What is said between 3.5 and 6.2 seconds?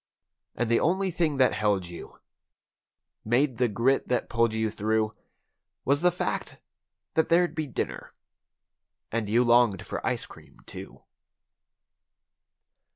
the grit that pulled you through. Was the